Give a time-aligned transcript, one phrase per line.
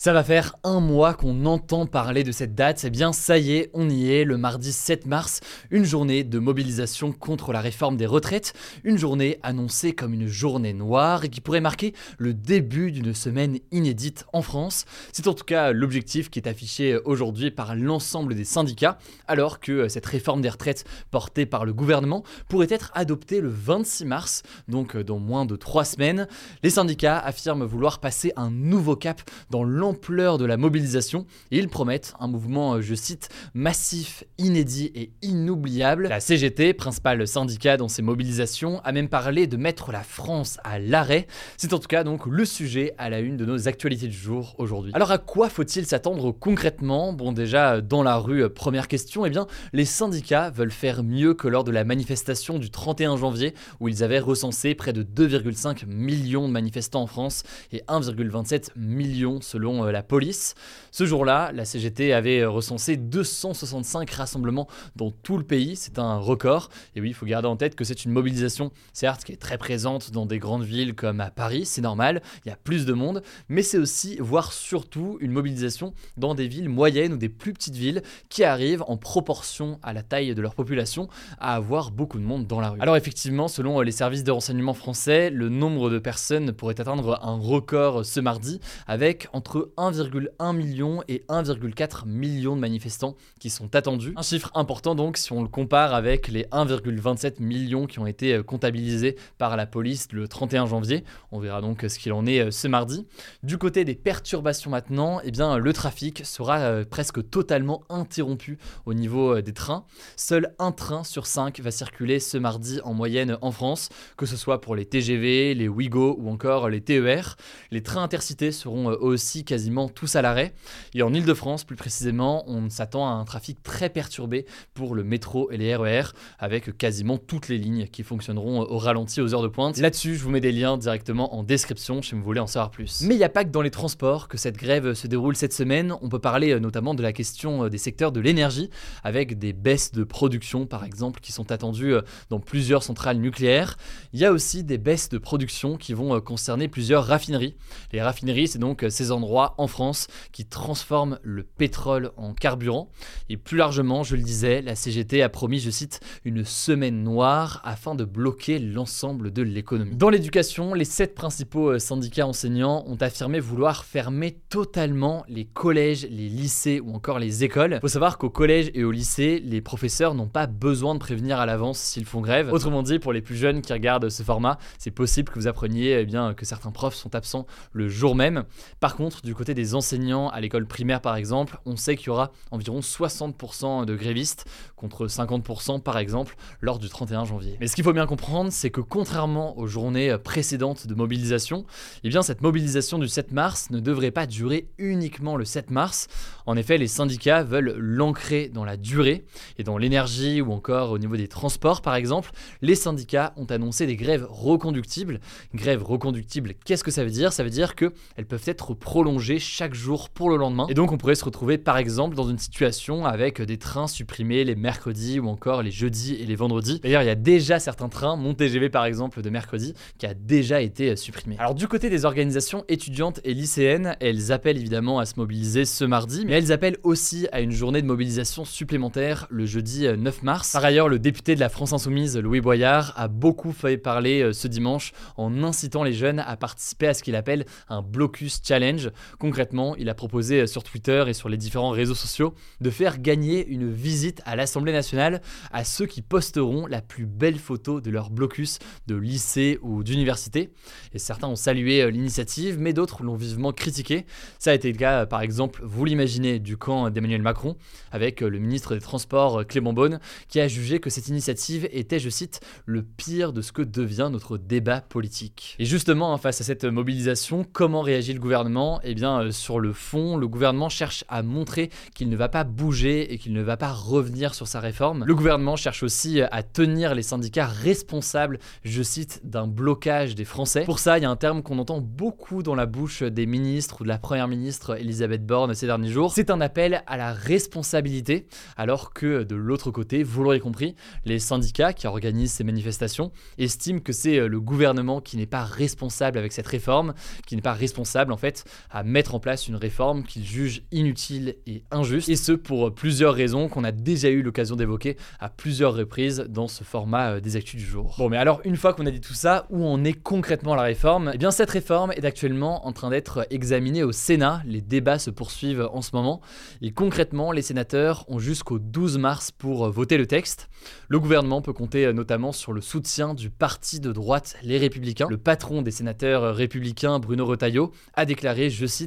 [0.00, 3.56] Ça va faire un mois qu'on entend parler de cette date, c'est bien ça y
[3.56, 5.40] est, on y est, le mardi 7 mars,
[5.72, 8.52] une journée de mobilisation contre la réforme des retraites,
[8.84, 13.58] une journée annoncée comme une journée noire et qui pourrait marquer le début d'une semaine
[13.72, 14.84] inédite en France.
[15.12, 19.88] C'est en tout cas l'objectif qui est affiché aujourd'hui par l'ensemble des syndicats, alors que
[19.88, 24.96] cette réforme des retraites portée par le gouvernement pourrait être adoptée le 26 mars, donc
[24.96, 26.28] dans moins de trois semaines.
[26.62, 31.58] Les syndicats affirment vouloir passer un nouveau cap dans l'ensemble l'ampleur de la mobilisation et
[31.58, 36.08] ils promettent un mouvement, euh, je cite, massif, inédit et inoubliable.
[36.08, 40.78] La CGT, principal syndicat dans ces mobilisations, a même parlé de mettre la France à
[40.78, 41.26] l'arrêt.
[41.56, 44.56] C'est en tout cas donc le sujet à la une de nos actualités du jour
[44.58, 44.92] aujourd'hui.
[44.94, 47.14] Alors à quoi faut-il s'attendre concrètement?
[47.14, 51.32] Bon déjà dans la rue, euh, première question, eh bien les syndicats veulent faire mieux
[51.32, 55.86] que lors de la manifestation du 31 janvier où ils avaient recensé près de 2,5
[55.86, 57.42] millions de manifestants en France
[57.72, 60.54] et 1,27 millions selon euh, la police.
[60.90, 65.76] Ce jour-là, la CGT avait recensé 265 rassemblements dans tout le pays.
[65.76, 66.70] C'est un record.
[66.96, 69.58] Et oui, il faut garder en tête que c'est une mobilisation, certes, qui est très
[69.58, 72.92] présente dans des grandes villes comme à Paris, c'est normal, il y a plus de
[72.92, 77.52] monde, mais c'est aussi, voire surtout, une mobilisation dans des villes moyennes ou des plus
[77.52, 82.18] petites villes qui arrivent en proportion à la taille de leur population à avoir beaucoup
[82.18, 82.80] de monde dans la rue.
[82.80, 87.36] Alors effectivement, selon les services de renseignement français, le nombre de personnes pourrait atteindre un
[87.36, 94.12] record ce mardi avec entre 1,1 million et 1,4 million de manifestants qui sont attendus.
[94.16, 98.34] Un chiffre important donc si on le compare avec les 1,27 millions qui ont été
[98.34, 101.04] euh, comptabilisés par la police le 31 janvier.
[101.32, 103.06] On verra donc ce qu'il en est euh, ce mardi.
[103.42, 108.94] Du côté des perturbations maintenant, eh bien, le trafic sera euh, presque totalement interrompu au
[108.94, 109.84] niveau des trains.
[110.16, 114.36] Seul un train sur cinq va circuler ce mardi en moyenne en France, que ce
[114.36, 117.36] soit pour les TGV, les Ouigo ou encore les TER.
[117.70, 119.57] Les trains intercités seront aussi quasiment
[119.94, 120.52] tous à l'arrêt.
[120.94, 125.50] Et en Ile-de-France, plus précisément, on s'attend à un trafic très perturbé pour le métro
[125.50, 126.02] et les RER, e
[126.38, 129.78] avec quasiment toutes les lignes qui fonctionneront au ralenti aux heures de pointe.
[129.78, 133.02] Là-dessus, je vous mets des liens directement en description si vous voulez en savoir plus.
[133.02, 135.52] Mais il n'y a pas que dans les transports que cette grève se déroule cette
[135.52, 135.94] semaine.
[136.02, 138.70] On peut parler euh, notamment de la question euh, des secteurs de l'énergie,
[139.04, 143.76] avec des baisses de production, par exemple, qui sont attendues euh, dans plusieurs centrales nucléaires.
[144.12, 147.54] Il y a aussi des baisses de production qui vont concerner plusieurs raffineries.
[147.92, 152.90] Les raffineries, c'est donc ces endroits en France qui transforme le pétrole en carburant.
[153.28, 157.60] Et plus largement, je le disais, la CGT a promis, je cite, une semaine noire
[157.64, 159.96] afin de bloquer l'ensemble de l'économie.
[159.96, 166.06] Dans l'éducation, les sept principaux euh, syndicats enseignants ont affirmé vouloir fermer totalement les collèges,
[166.10, 167.74] les lycées ou encore les écoles.
[167.74, 171.38] Il faut savoir qu'au collège et au lycée, les professeurs n'ont pas besoin de prévenir
[171.38, 172.52] à l'avance s'ils font grève.
[172.52, 175.98] Autrement dit, pour les plus jeunes qui regardent ce format, c'est possible que vous appreniez
[176.00, 178.44] eh bien, que certains profs sont absents le jour même.
[178.80, 182.10] Par contre, du côté des enseignants à l'école primaire par exemple, on sait qu'il y
[182.10, 187.56] aura environ 60% de grévistes contre 50% par exemple lors du 31 janvier.
[187.60, 191.64] Mais ce qu'il faut bien comprendre, c'est que contrairement aux journées précédentes de mobilisation,
[192.02, 196.08] eh bien cette mobilisation du 7 mars ne devrait pas durer uniquement le 7 mars.
[196.46, 199.24] En effet, les syndicats veulent l'ancrer dans la durée
[199.56, 203.86] et dans l'énergie ou encore au niveau des transports par exemple, les syndicats ont annoncé
[203.86, 205.20] des grèves reconductibles.
[205.54, 207.32] Grèves reconductibles, qu'est-ce que ça veut dire?
[207.32, 210.66] Ça veut dire qu'elles peuvent être prolongées chaque jour pour le lendemain.
[210.68, 214.44] Et donc on pourrait se retrouver par exemple dans une situation avec des trains supprimés
[214.44, 216.80] les mercredis ou encore les jeudis et les vendredis.
[216.80, 220.14] D'ailleurs il y a déjà certains trains, mon TGV par exemple de mercredi, qui a
[220.14, 221.36] déjà été supprimé.
[221.38, 225.84] Alors du côté des organisations étudiantes et lycéennes, elles appellent évidemment à se mobiliser ce
[225.84, 230.52] mardi, mais elles appellent aussi à une journée de mobilisation supplémentaire le jeudi 9 mars.
[230.52, 234.32] Par ailleurs, le député de la France Insoumise, Louis Boyard, a beaucoup fait parler euh,
[234.32, 238.90] ce dimanche en incitant les jeunes à participer à ce qu'il appelle un blocus challenge.
[239.18, 243.46] Concrètement, il a proposé sur Twitter et sur les différents réseaux sociaux de faire gagner
[243.46, 245.20] une visite à l'Assemblée nationale
[245.52, 250.50] à ceux qui posteront la plus belle photo de leur blocus de lycée ou d'université.
[250.92, 254.06] Et certains ont salué euh, l'initiative, mais d'autres l'ont vivement critiqué.
[254.38, 257.56] Ça a été le cas, par exemple, vous l'imaginez, du camp d'Emmanuel Macron,
[257.92, 261.98] avec euh, le ministre des Transports Clément Beaune, qui a jugé que cette initiative était,
[261.98, 265.56] je cite, le pire de ce que devient notre débat politique.
[265.58, 268.80] Et justement, hein, face à cette mobilisation, comment réagit le gouvernement?
[268.82, 273.12] Eh euh, sur le fond, le gouvernement cherche à montrer qu'il ne va pas bouger
[273.12, 275.04] et qu'il ne va pas revenir sur sa réforme.
[275.04, 280.64] Le gouvernement cherche aussi à tenir les syndicats responsables, je cite, d'un blocage des Français.
[280.64, 283.80] Pour ça, il y a un terme qu'on entend beaucoup dans la bouche des ministres
[283.80, 286.12] ou de la première ministre Elisabeth Borne ces derniers jours.
[286.12, 290.74] C'est un appel à la responsabilité, alors que de l'autre côté, vous l'aurez compris,
[291.04, 296.18] les syndicats qui organisent ces manifestations estiment que c'est le gouvernement qui n'est pas responsable
[296.18, 296.94] avec cette réforme,
[297.26, 301.36] qui n'est pas responsable en fait à mettre en place une réforme qu'ils jugent inutile
[301.46, 305.74] et injuste, et ce pour plusieurs raisons qu'on a déjà eu l'occasion d'évoquer à plusieurs
[305.74, 307.94] reprises dans ce format euh, des actus du jour.
[307.98, 310.62] Bon mais alors une fois qu'on a dit tout ça, où en est concrètement la
[310.62, 311.12] réforme?
[311.14, 315.10] Eh bien cette réforme est actuellement en train d'être examinée au Sénat, les débats se
[315.10, 316.20] poursuivent en ce moment,
[316.62, 320.48] et concrètement les sénateurs ont jusqu'au 12 mars pour voter le texte.
[320.88, 325.06] Le gouvernement peut compter euh, notamment sur le soutien du parti de droite Les Républicains.
[325.10, 328.77] Le patron des sénateurs républicains, Bruno Retailleau, a déclaré, je cite,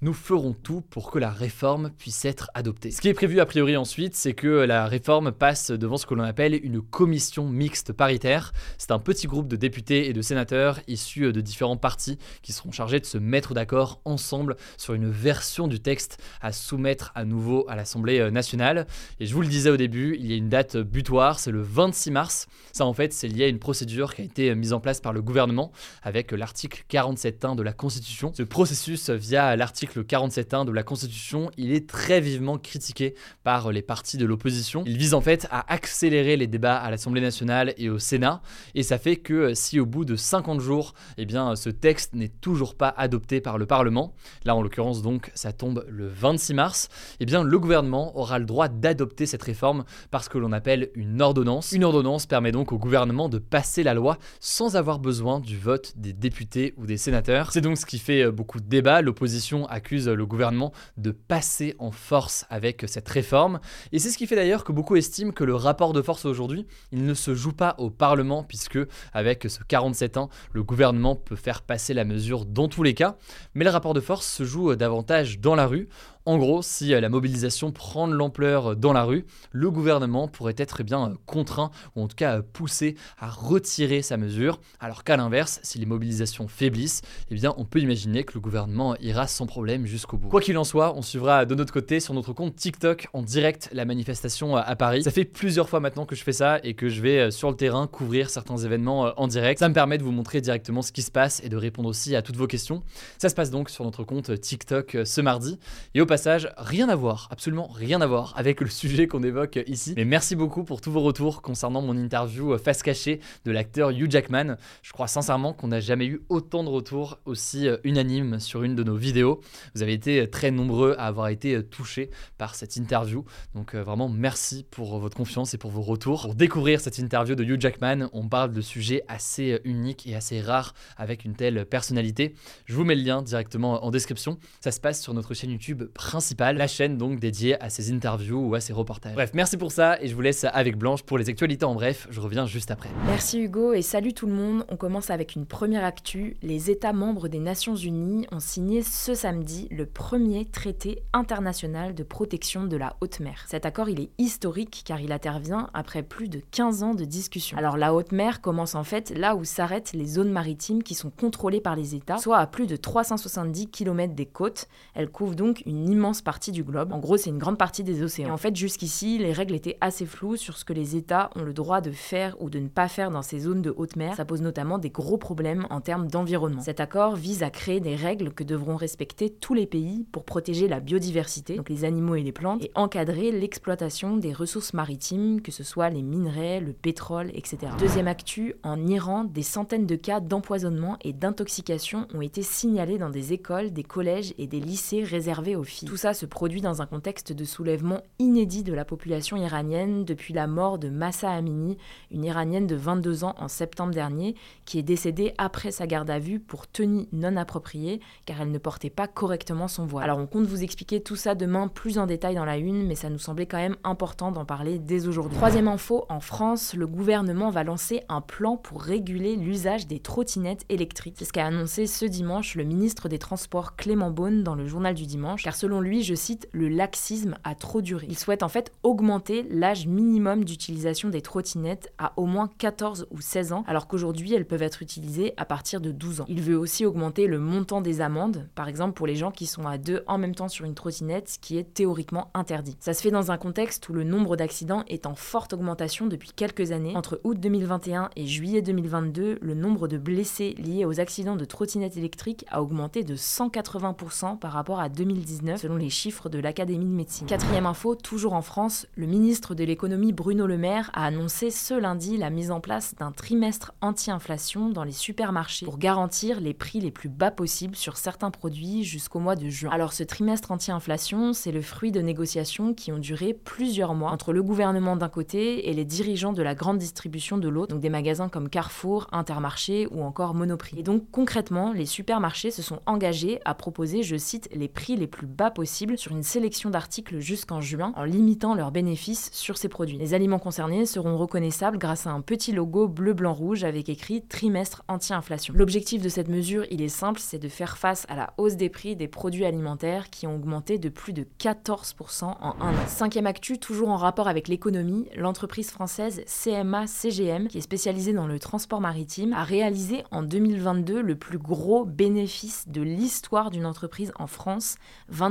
[0.00, 2.90] Nous ferons tout pour que la réforme puisse être adoptée.
[2.90, 6.14] Ce qui est prévu a priori ensuite, c'est que la réforme passe devant ce que
[6.14, 8.52] l'on appelle une commission mixte paritaire.
[8.78, 12.72] C'est un petit groupe de députés et de sénateurs issus de différents partis qui seront
[12.72, 17.66] chargés de se mettre d'accord ensemble sur une version du texte à soumettre à nouveau
[17.68, 18.86] à l'Assemblée nationale.
[19.18, 21.62] Et je vous le disais au début, il y a une date butoir, c'est le
[21.62, 22.46] 26 mars.
[22.72, 25.12] Ça en fait, c'est lié à une procédure qui a été mise en place par
[25.12, 25.72] le gouvernement
[26.02, 28.32] avec l'article 47.1 de la Constitution.
[28.34, 33.82] Ce processus via l'article 47.1 de la Constitution, il est très vivement critiqué par les
[33.82, 34.82] partis de l'opposition.
[34.86, 38.42] Il vise en fait à accélérer les débats à l'Assemblée nationale et au Sénat
[38.74, 42.28] et ça fait que si au bout de 50 jours, eh bien ce texte n'est
[42.28, 44.14] toujours pas adopté par le Parlement,
[44.44, 46.88] là en l'occurrence donc ça tombe le 26 mars,
[47.20, 51.22] eh bien le gouvernement aura le droit d'adopter cette réforme parce que l'on appelle une
[51.22, 51.72] ordonnance.
[51.72, 55.94] Une ordonnance permet donc au gouvernement de passer la loi sans avoir besoin du vote
[55.96, 57.52] des députés ou des sénateurs.
[57.52, 59.02] C'est donc ce qui fait euh, beaucoup de débats.
[59.02, 59.29] L'opposition
[59.66, 63.60] accuse le gouvernement de passer en force avec cette réforme.
[63.92, 66.66] Et c'est ce qui fait d'ailleurs que beaucoup estiment que le rapport de force aujourd'hui,
[66.92, 68.78] il ne se joue pas au Parlement, puisque
[69.12, 73.16] avec ce 47 ans, le gouvernement peut faire passer la mesure dans tous les cas.
[73.54, 75.88] Mais le rapport de force se joue davantage dans la rue.
[76.30, 80.54] En gros, si euh, la mobilisation prend de l'ampleur dans la rue, le gouvernement pourrait
[80.56, 85.16] être eh bien, contraint, ou en tout cas poussé à retirer sa mesure, alors qu'à
[85.16, 89.46] l'inverse, si les mobilisations faiblissent, eh bien, on peut imaginer que le gouvernement ira sans
[89.46, 90.28] problème jusqu'au bout.
[90.28, 93.68] Quoi qu'il en soit, on suivra de notre côté sur notre compte TikTok en direct
[93.72, 95.02] la manifestation à Paris.
[95.02, 97.50] Ça fait plusieurs fois maintenant que je fais ça et que je vais euh, sur
[97.50, 99.58] le terrain couvrir certains événements euh, en direct.
[99.58, 102.14] Ça me permet de vous montrer directement ce qui se passe et de répondre aussi
[102.14, 102.84] à toutes vos questions.
[103.18, 105.58] Ça se passe donc sur notre compte TikTok ce mardi.
[105.94, 106.19] Et au passage,
[106.56, 109.94] rien à voir, absolument rien à voir avec le sujet qu'on évoque ici.
[109.96, 113.90] Mais merci beaucoup pour tous vos retours concernant mon interview euh, face cachée de l'acteur
[113.90, 114.56] Hugh Jackman.
[114.82, 118.74] Je crois sincèrement qu'on n'a jamais eu autant de retours aussi euh, unanimes sur une
[118.74, 119.40] de nos vidéos.
[119.74, 123.24] Vous avez été euh, très nombreux à avoir été touchés par cette interview.
[123.54, 126.22] Donc vraiment merci pour votre confiance et pour vos retours.
[126.22, 130.40] Pour découvrir cette interview de Hugh Jackman, on parle de sujets assez uniques et assez
[130.40, 132.34] rares avec une telle personnalité.
[132.66, 134.38] Je vous mets le lien directement en description.
[134.60, 138.48] Ça se passe sur notre chaîne YouTube principale, la chaîne donc dédiée à ses interviews
[138.48, 139.14] ou à ses reportages.
[139.14, 142.08] Bref, merci pour ça et je vous laisse avec Blanche pour les actualités en bref.
[142.10, 142.88] Je reviens juste après.
[143.04, 144.64] Merci Hugo et salut tout le monde.
[144.70, 146.38] On commence avec une première actu.
[146.42, 152.02] Les États membres des Nations Unies ont signé ce samedi le premier traité international de
[152.02, 153.44] protection de la haute mer.
[153.46, 157.58] Cet accord, il est historique car il intervient après plus de 15 ans de discussion.
[157.58, 161.10] Alors la haute mer commence en fait là où s'arrêtent les zones maritimes qui sont
[161.10, 164.66] contrôlées par les États, soit à plus de 370 km des côtes.
[164.94, 166.92] Elle couvre donc une immense partie du globe.
[166.92, 168.32] En gros, c'est une grande partie des océans.
[168.32, 171.52] En fait, jusqu'ici, les règles étaient assez floues sur ce que les États ont le
[171.52, 174.14] droit de faire ou de ne pas faire dans ces zones de haute mer.
[174.16, 176.62] Ça pose notamment des gros problèmes en termes d'environnement.
[176.62, 180.68] Cet accord vise à créer des règles que devront respecter tous les pays pour protéger
[180.68, 185.52] la biodiversité, donc les animaux et les plantes, et encadrer l'exploitation des ressources maritimes, que
[185.52, 187.72] ce soit les minerais, le pétrole, etc.
[187.78, 193.10] Deuxième actu, en Iran, des centaines de cas d'empoisonnement et d'intoxication ont été signalés dans
[193.10, 196.82] des écoles, des collèges et des lycées réservés aux filles Tout ça se produit dans
[196.82, 201.76] un contexte de soulèvement inédit de la population iranienne depuis la mort de Massa Amini,
[202.10, 204.34] une iranienne de 22 ans en septembre dernier,
[204.64, 208.58] qui est décédée après sa garde à vue pour tenue non appropriée, car elle ne
[208.58, 210.04] portait pas correctement son voile.
[210.04, 212.94] Alors on compte vous expliquer tout ça demain plus en détail dans la une, mais
[212.94, 215.36] ça nous semblait quand même important d'en parler dès aujourd'hui.
[215.36, 220.64] Troisième info, en France, le gouvernement va lancer un plan pour réguler l'usage des trottinettes
[220.68, 221.16] électriques.
[221.18, 224.94] C'est ce qu'a annoncé ce dimanche le ministre des Transports Clément Beaune dans le journal
[224.94, 228.06] du dimanche, car selon lui, je cite, le laxisme a trop duré.
[228.08, 233.20] Il souhaite en fait augmenter l'âge minimum d'utilisation des trottinettes à au moins 14 ou
[233.20, 236.26] 16 ans, alors qu'aujourd'hui elles peuvent être utilisées à partir de 12 ans.
[236.28, 239.66] Il veut aussi augmenter le montant des amendes, par exemple pour les gens qui sont
[239.66, 242.76] à deux en même temps sur une trottinette, ce qui est théoriquement interdit.
[242.80, 246.30] Ça se fait dans un contexte où le nombre d'accidents est en forte augmentation depuis
[246.34, 246.96] quelques années.
[246.96, 251.96] Entre août 2021 et juillet 2022, le nombre de blessés liés aux accidents de trottinettes
[251.96, 256.90] électriques a augmenté de 180% par rapport à 2019, selon les chiffres de l'Académie de
[256.90, 257.26] médecine.
[257.26, 261.74] Quatrième info, toujours en France, le ministre de l'économie Bruno Le Maire a annoncé ce
[261.74, 266.80] lundi la mise en place d'un trimestre anti-inflation dans les supermarchés pour garantir les prix
[266.80, 269.70] les plus bas possibles sur certains produits jusqu'au mois de juin.
[269.70, 274.32] Alors ce trimestre anti-inflation, c'est le fruit de négociations qui ont duré plusieurs mois entre
[274.32, 277.90] le gouvernement d'un côté et les dirigeants de la grande distribution de l'autre, donc des
[277.90, 280.78] magasins comme Carrefour, Intermarché ou encore Monoprix.
[280.78, 285.06] Et donc concrètement, les supermarchés se sont engagés à proposer, je cite, les prix les
[285.06, 289.68] plus bas possibles sur une sélection d'articles jusqu'en juin en limitant leurs bénéfices sur ces
[289.68, 289.98] produits.
[289.98, 295.54] Les aliments concernés seront reconnaissables grâce à un petit logo bleu-blanc-rouge avec écrit trimestre anti-inflation.
[295.56, 298.68] L'objectif de cette mesure, il est simple, c'est de faire face à la hausse des
[298.68, 302.86] prix des produits alimentaires qui ont augmenté de plus de 14% en un an.
[302.86, 308.26] Cinquième actu, toujours en rapport avec l'économie, l'entreprise française CMA CGM, qui est spécialisée dans
[308.26, 314.12] le transport maritime, a réalisé en 2022 le plus gros bénéfice de l'histoire d'une entreprise
[314.18, 314.76] en France,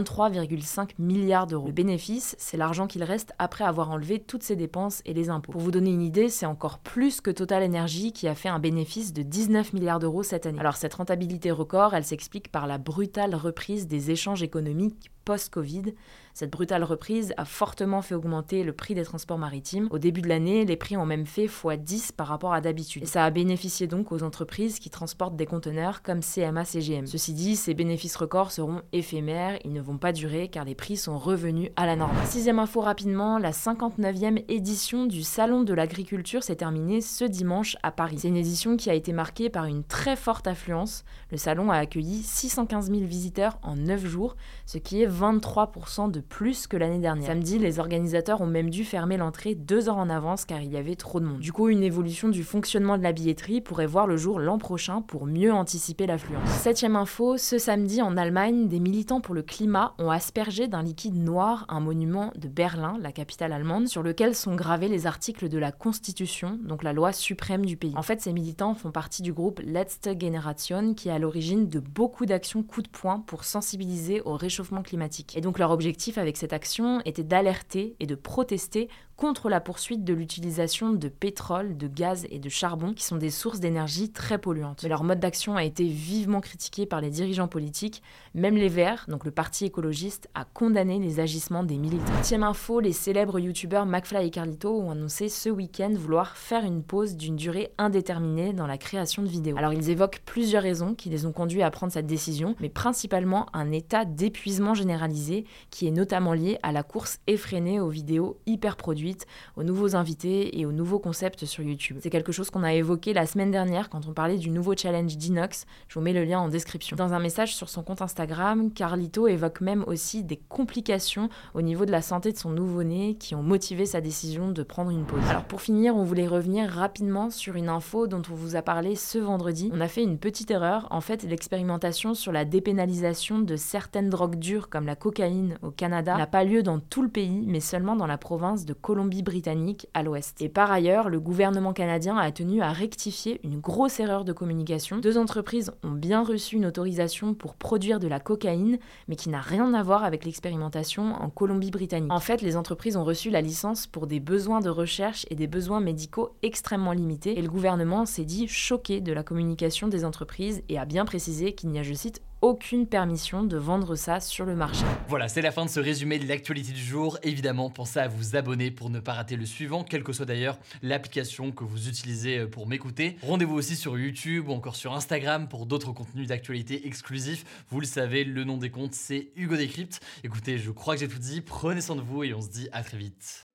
[0.10, 1.68] 23,5 milliards d'euros.
[1.68, 5.51] Le bénéfice, c'est l'argent qu'il reste après avoir enlevé toutes ses dépenses et les impôts.
[5.51, 8.60] Pour vous donner une idée, c'est encore plus que Total Energy qui a fait un
[8.60, 10.60] bénéfice de 19 milliards d'euros cette année.
[10.60, 15.93] Alors cette rentabilité record, elle s'explique par la brutale reprise des échanges économiques post-Covid.
[16.33, 19.88] Cette brutale reprise a fortement fait augmenter le prix des transports maritimes.
[19.91, 23.03] Au début de l'année, les prix ont même fait x10 par rapport à d'habitude.
[23.03, 27.05] Et ça a bénéficié donc aux entreprises qui transportent des conteneurs comme CMA CGM.
[27.05, 30.98] Ceci dit, ces bénéfices records seront éphémères, ils ne vont pas durer car les prix
[30.98, 32.15] sont revenus à la norme.
[32.25, 37.91] Sixième info rapidement, la 59e édition du Salon de l'agriculture s'est terminée ce dimanche à
[37.91, 38.17] Paris.
[38.19, 41.03] C'est une édition qui a été marquée par une très forte affluence.
[41.31, 46.22] Le salon a accueilli 615 000 visiteurs en 9 jours, ce qui est 23% de
[46.22, 47.28] plus que l'année dernière.
[47.28, 50.78] Samedi, les organisateurs ont même dû fermer l'entrée deux heures en avance car il y
[50.78, 51.40] avait trop de monde.
[51.40, 55.02] Du coup, une évolution du fonctionnement de la billetterie pourrait voir le jour l'an prochain
[55.02, 56.48] pour mieux anticiper l'affluence.
[56.50, 61.16] Septième info, ce samedi en Allemagne, des militants pour le climat ont aspergé d'un liquide
[61.16, 65.58] noir un monument de Berlin, la capitale allemande, sur lequel sont gravés les articles de
[65.58, 67.94] la Constitution, donc la loi suprême du pays.
[67.96, 71.80] En fait, ces militants font partie du groupe Letzte Generation qui est à l'origine de
[71.80, 74.99] beaucoup d'actions coup de poing pour sensibiliser au réchauffement climatique
[75.36, 78.89] et donc leur objectif avec cette action était d'alerter et de protester
[79.20, 83.30] contre la poursuite de l'utilisation de pétrole, de gaz et de charbon, qui sont des
[83.30, 84.80] sources d'énergie très polluantes.
[84.84, 88.02] Mais leur mode d'action a été vivement critiqué par les dirigeants politiques.
[88.34, 92.22] Même les Verts, donc le parti écologiste, a condamné les agissements des militants.
[92.22, 96.82] Tième info, les célèbres youtubeurs McFly et Carlito ont annoncé ce week-end vouloir faire une
[96.82, 99.58] pause d'une durée indéterminée dans la création de vidéos.
[99.58, 103.48] Alors ils évoquent plusieurs raisons qui les ont conduits à prendre cette décision, mais principalement
[103.52, 108.78] un état d'épuisement généralisé qui est notamment lié à la course effrénée aux vidéos hyper
[108.78, 109.09] produites
[109.56, 111.98] aux nouveaux invités et aux nouveaux concepts sur YouTube.
[112.01, 115.18] C'est quelque chose qu'on a évoqué la semaine dernière quand on parlait du nouveau challenge
[115.18, 115.66] d'Inox.
[115.88, 116.96] Je vous mets le lien en description.
[116.96, 121.86] Dans un message sur son compte Instagram, Carlito évoque même aussi des complications au niveau
[121.86, 125.24] de la santé de son nouveau-né qui ont motivé sa décision de prendre une pause.
[125.30, 128.96] Alors pour finir, on voulait revenir rapidement sur une info dont on vous a parlé
[128.96, 129.70] ce vendredi.
[129.74, 130.88] On a fait une petite erreur.
[130.92, 136.18] En fait, l'expérimentation sur la dépénalisation de certaines drogues dures comme la cocaïne au Canada
[136.18, 139.88] n'a pas lieu dans tout le pays, mais seulement dans la province de Colombie britannique
[139.94, 140.41] à l'ouest.
[140.41, 144.98] Et par ailleurs, le gouvernement canadien a tenu à rectifier une grosse erreur de communication.
[144.98, 149.41] Deux entreprises ont bien reçu une autorisation pour produire de la cocaïne, mais qui n'a
[149.41, 152.12] rien à voir avec l'expérimentation en Colombie-Britannique.
[152.12, 155.48] En fait, les entreprises ont reçu la licence pour des besoins de recherche et des
[155.48, 160.62] besoins médicaux extrêmement limités, et le gouvernement s'est dit choqué de la communication des entreprises
[160.70, 164.46] et a bien précisé qu'il n'y a, je cite, aucune permission de vendre ça sur
[164.46, 164.86] le marché.
[165.08, 167.17] Voilà, c'est la fin de ce résumé de l'actualité du jour.
[167.24, 170.58] Évidemment, pensez à vous abonner pour ne pas rater le suivant, quelle que soit d'ailleurs
[170.81, 173.17] l'application que vous utilisez euh, pour m'écouter.
[173.24, 177.46] Rendez-vous aussi sur YouTube ou encore sur Instagram pour d'autres contenus d'actualité exclusifs.
[177.69, 180.00] Vous le savez, le nom des comptes, c'est Hugo Décrypte.
[180.24, 181.41] Écoutez, je crois que j'ai tout dit.
[181.41, 183.46] Prenez soin de vous et on se dit à très vite.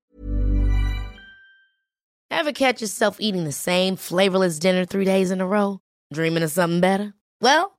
[2.31, 5.79] Ever catch yourself eating the same flavorless dinner three days in a row?
[6.13, 7.15] Dreaming of something better?
[7.41, 7.79] Well,